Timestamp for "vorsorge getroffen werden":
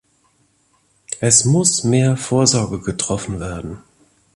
2.17-3.83